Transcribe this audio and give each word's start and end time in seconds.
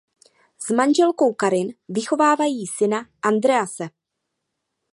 S 0.59 0.69
manželkou 0.71 1.33
Karin 1.33 1.73
vychovávají 1.89 2.67
syna 2.67 3.09
Andrease. 3.21 3.89